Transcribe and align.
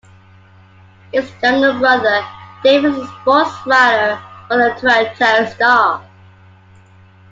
His 1.13 1.31
younger 1.43 1.77
brother 1.77 2.25
Dave 2.63 2.85
is 2.85 2.97
a 2.97 3.01
sportswriter 3.05 4.19
for 4.47 4.57
the 4.57 4.73
"Toronto 4.81 5.45
Star". 5.53 6.03